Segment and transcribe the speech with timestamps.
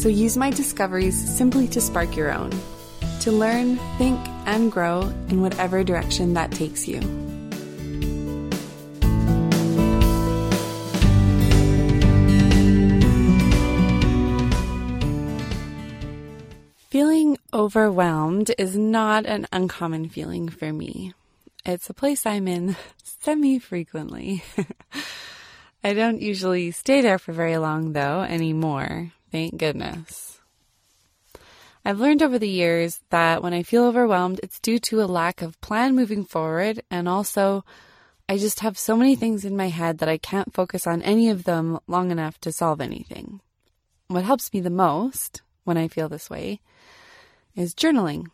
[0.00, 2.50] so use my discoveries simply to spark your own,
[3.20, 7.00] to learn, think, and grow in whatever direction that takes you.
[16.88, 21.12] Feeling overwhelmed is not an uncommon feeling for me.
[21.66, 24.42] It's a place I'm in semi frequently.
[25.84, 29.12] I don't usually stay there for very long though anymore.
[29.30, 30.40] Thank goodness.
[31.84, 35.40] I've learned over the years that when I feel overwhelmed, it's due to a lack
[35.40, 37.64] of plan moving forward, and also
[38.28, 41.30] I just have so many things in my head that I can't focus on any
[41.30, 43.40] of them long enough to solve anything.
[44.08, 46.60] What helps me the most when I feel this way
[47.56, 48.26] is journaling.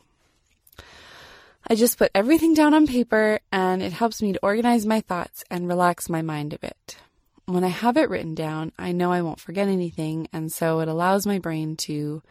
[1.68, 5.44] I just put everything down on paper and it helps me to organize my thoughts
[5.50, 6.98] and relax my mind a bit
[7.46, 10.88] when I have it written down, I know I won't forget anything, and so it
[10.88, 12.22] allows my brain to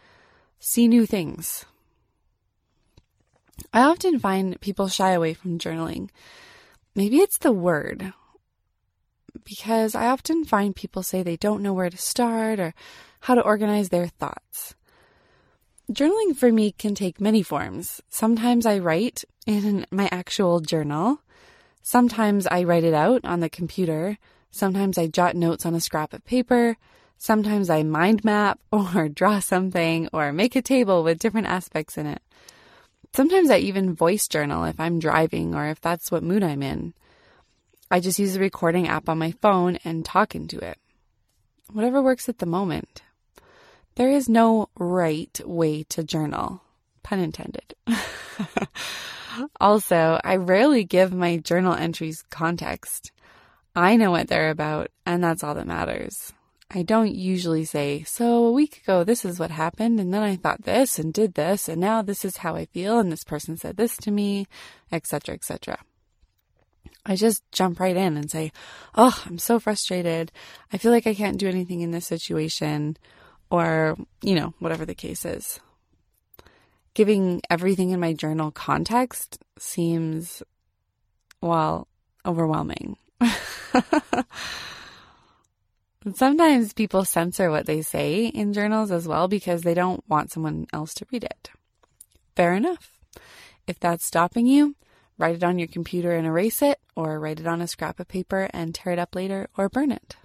[0.58, 1.64] see new things.
[3.72, 6.10] I often find people shy away from journaling.
[6.94, 8.12] Maybe it's the word,
[9.44, 12.74] because I often find people say they don't know where to start or
[13.20, 14.74] how to organize their thoughts.
[15.90, 18.02] Journaling for me can take many forms.
[18.10, 21.20] Sometimes I write in my actual journal.
[21.82, 24.18] Sometimes I write it out on the computer.
[24.56, 26.78] Sometimes I jot notes on a scrap of paper.
[27.18, 32.06] Sometimes I mind map or draw something or make a table with different aspects in
[32.06, 32.22] it.
[33.12, 36.94] Sometimes I even voice journal if I'm driving or if that's what mood I'm in.
[37.90, 40.78] I just use the recording app on my phone and talk into it.
[41.70, 43.02] Whatever works at the moment.
[43.96, 46.62] There is no right way to journal.
[47.02, 47.74] Pun intended.
[49.60, 53.12] also, I rarely give my journal entries context.
[53.76, 56.32] I know what they're about, and that's all that matters.
[56.70, 60.36] I don't usually say, so a week ago, this is what happened, and then I
[60.36, 63.58] thought this and did this, and now this is how I feel, and this person
[63.58, 64.46] said this to me,
[64.90, 65.78] etc., etc.
[67.04, 68.50] I just jump right in and say,
[68.94, 70.32] oh, I'm so frustrated.
[70.72, 72.96] I feel like I can't do anything in this situation,
[73.50, 75.60] or, you know, whatever the case is.
[76.94, 80.42] Giving everything in my journal context seems,
[81.42, 81.88] well,
[82.24, 82.96] overwhelming.
[86.14, 90.66] Sometimes people censor what they say in journals as well because they don't want someone
[90.72, 91.50] else to read it.
[92.36, 92.92] Fair enough.
[93.66, 94.76] If that's stopping you,
[95.18, 98.06] write it on your computer and erase it, or write it on a scrap of
[98.06, 100.16] paper and tear it up later or burn it.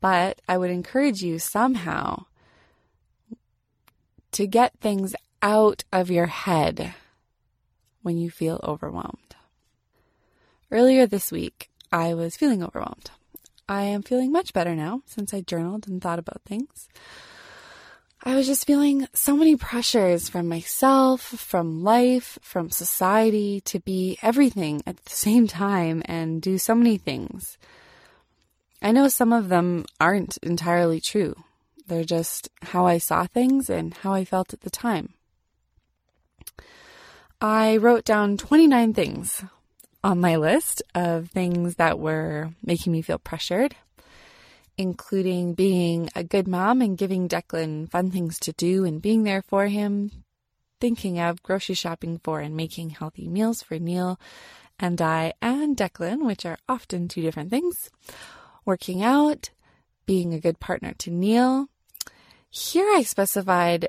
[0.00, 2.26] But I would encourage you somehow
[4.32, 6.94] to get things out of your head
[8.02, 9.34] when you feel overwhelmed.
[10.70, 13.10] Earlier this week, I was feeling overwhelmed.
[13.70, 16.90] I am feeling much better now since I journaled and thought about things.
[18.22, 24.18] I was just feeling so many pressures from myself, from life, from society to be
[24.20, 27.56] everything at the same time and do so many things.
[28.82, 31.34] I know some of them aren't entirely true.
[31.86, 35.14] They're just how I saw things and how I felt at the time.
[37.40, 39.42] I wrote down 29 things
[40.06, 43.74] on my list of things that were making me feel pressured,
[44.78, 49.42] including being a good mom and giving Declan fun things to do and being there
[49.42, 50.12] for him,
[50.80, 54.20] thinking of grocery shopping for and making healthy meals for Neil
[54.78, 57.90] and I and Declan, which are often two different things,
[58.64, 59.50] working out,
[60.06, 61.68] being a good partner to Neil.
[62.48, 63.88] Here I specified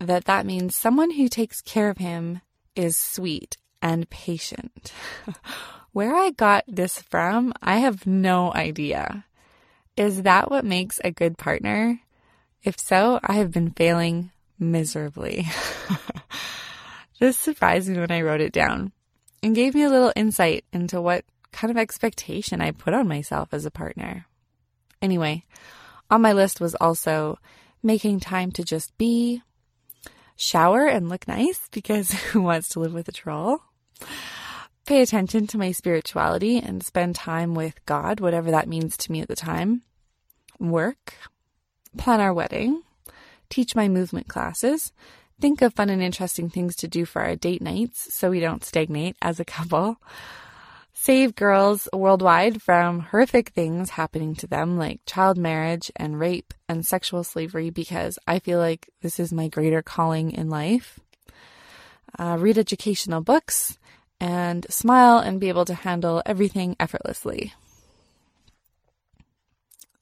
[0.00, 2.42] that that means someone who takes care of him
[2.74, 4.92] is sweet and patient.
[5.92, 9.24] Where I got this from, I have no idea.
[9.96, 12.00] Is that what makes a good partner?
[12.62, 15.46] If so, I have been failing miserably.
[17.20, 18.92] this surprised me when I wrote it down
[19.42, 23.48] and gave me a little insight into what kind of expectation I put on myself
[23.52, 24.26] as a partner.
[25.00, 25.44] Anyway,
[26.10, 27.38] on my list was also
[27.82, 29.42] making time to just be,
[30.36, 33.60] shower and look nice because who wants to live with a troll?
[34.86, 39.20] Pay attention to my spirituality and spend time with God, whatever that means to me
[39.20, 39.82] at the time.
[40.60, 41.14] Work,
[41.96, 42.82] plan our wedding,
[43.48, 44.92] teach my movement classes,
[45.40, 48.64] think of fun and interesting things to do for our date nights so we don't
[48.64, 49.96] stagnate as a couple,
[51.06, 56.84] save girls worldwide from horrific things happening to them like child marriage and rape and
[56.84, 60.98] sexual slavery because I feel like this is my greater calling in life.
[62.18, 63.78] Uh, read educational books
[64.18, 67.54] and smile and be able to handle everything effortlessly.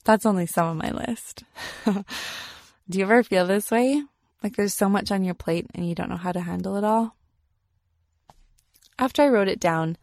[0.06, 1.44] That's only some of my list.
[1.84, 4.02] Do you ever feel this way?
[4.42, 6.84] Like there's so much on your plate and you don't know how to handle it
[6.84, 7.14] all?
[8.98, 9.98] After I wrote it down,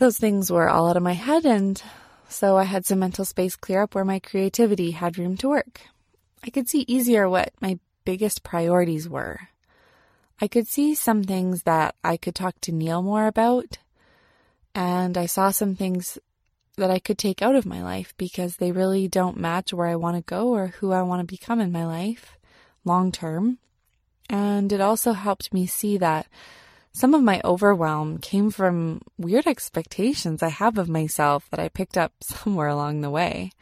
[0.00, 1.80] those things were all out of my head, and
[2.26, 5.82] so I had some mental space clear up where my creativity had room to work.
[6.42, 9.48] I could see easier what my biggest priorities were.
[10.40, 13.76] I could see some things that I could talk to Neil more about,
[14.74, 16.18] and I saw some things
[16.76, 19.96] that I could take out of my life because they really don't match where I
[19.96, 22.38] want to go or who I want to become in my life
[22.86, 23.58] long term.
[24.30, 26.26] And it also helped me see that
[26.92, 31.96] some of my overwhelm came from weird expectations I have of myself that I picked
[31.96, 33.52] up somewhere along the way.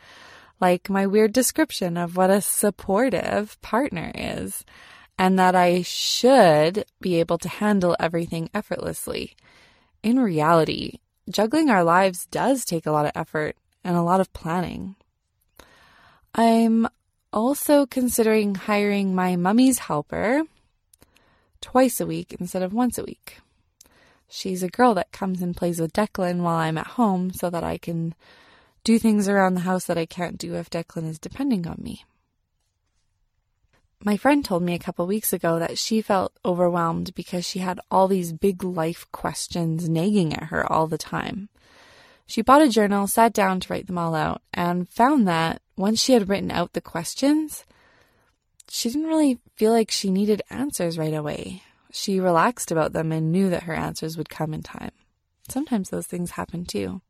[0.61, 4.65] Like my weird description of what a supportive partner is,
[5.19, 9.37] and that I should be able to handle everything effortlessly.
[10.03, 10.99] In reality,
[11.31, 14.97] juggling our lives does take a lot of effort and a lot of planning.
[16.35, 16.89] I'm
[17.33, 20.43] also considering hiring my mummy's helper
[21.61, 23.39] twice a week instead of once a week.
[24.29, 27.65] She's a girl that comes and plays with Declan while I'm at home so that
[27.65, 28.15] I can
[28.85, 32.05] do things around the house that I can't do if Declan is depending on me.
[34.05, 37.81] My friend told me a couple weeks ago that she felt overwhelmed because she had
[37.91, 41.49] all these big life questions nagging at her all the time.
[42.25, 46.01] She bought a journal, sat down to write them all out, and found that once
[46.01, 47.65] she had written out the questions,
[48.71, 51.63] she didn't really feel like she needed answers right away.
[51.91, 54.93] She relaxed about them and knew that her answers would come in time.
[55.49, 57.01] Sometimes those things happen too.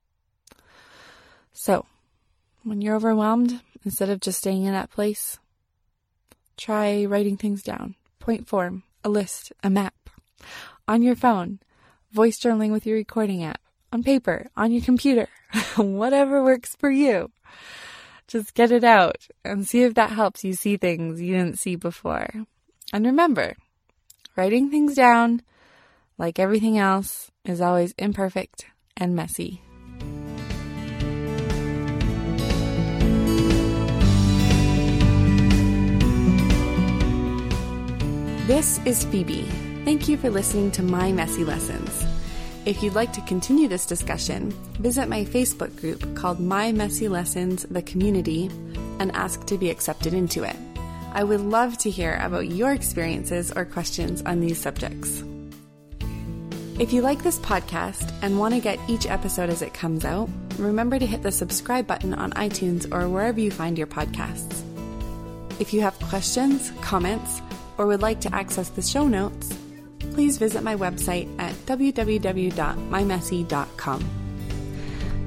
[1.52, 1.86] So,
[2.62, 5.38] when you're overwhelmed, instead of just staying in that place,
[6.56, 7.96] try writing things down.
[8.20, 9.94] Point form, a list, a map.
[10.86, 11.58] On your phone,
[12.12, 13.60] voice journaling with your recording app,
[13.92, 15.28] on paper, on your computer,
[15.76, 17.30] whatever works for you.
[18.28, 21.76] Just get it out and see if that helps you see things you didn't see
[21.76, 22.28] before.
[22.92, 23.56] And remember,
[24.36, 25.40] writing things down,
[26.18, 28.66] like everything else, is always imperfect
[28.98, 29.62] and messy.
[38.46, 39.48] This is Phoebe.
[39.84, 42.07] Thank you for listening to My Messy Lessons.
[42.68, 47.62] If you'd like to continue this discussion, visit my Facebook group called My Messy Lessons
[47.62, 48.50] The Community
[48.98, 50.54] and ask to be accepted into it.
[51.14, 55.24] I would love to hear about your experiences or questions on these subjects.
[56.78, 60.28] If you like this podcast and want to get each episode as it comes out,
[60.58, 64.62] remember to hit the subscribe button on iTunes or wherever you find your podcasts.
[65.58, 67.40] If you have questions, comments,
[67.78, 69.57] or would like to access the show notes,
[70.18, 74.04] please visit my website at www.mymessy.com.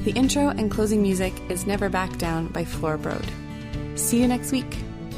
[0.04, 3.30] The intro and closing music is Never Back Down by Floorbrode.
[3.98, 4.76] See you next week,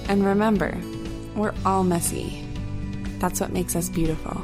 [0.10, 0.77] and remember,
[1.36, 2.46] we're all messy.
[3.18, 4.39] That's what makes us beautiful.